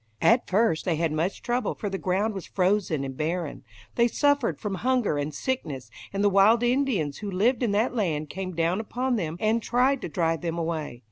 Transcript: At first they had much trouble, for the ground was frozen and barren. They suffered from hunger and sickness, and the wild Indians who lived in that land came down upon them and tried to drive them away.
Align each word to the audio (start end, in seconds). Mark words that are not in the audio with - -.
At 0.23 0.49
first 0.49 0.83
they 0.83 0.95
had 0.95 1.11
much 1.11 1.43
trouble, 1.43 1.75
for 1.75 1.87
the 1.87 1.99
ground 1.99 2.33
was 2.33 2.47
frozen 2.47 3.03
and 3.03 3.15
barren. 3.15 3.63
They 3.93 4.07
suffered 4.07 4.59
from 4.59 4.73
hunger 4.81 5.19
and 5.19 5.31
sickness, 5.31 5.91
and 6.11 6.23
the 6.23 6.27
wild 6.29 6.63
Indians 6.63 7.19
who 7.19 7.29
lived 7.29 7.61
in 7.61 7.69
that 7.73 7.93
land 7.93 8.27
came 8.27 8.55
down 8.55 8.79
upon 8.79 9.15
them 9.15 9.37
and 9.39 9.61
tried 9.61 10.01
to 10.01 10.09
drive 10.09 10.41
them 10.41 10.57
away. 10.57 10.99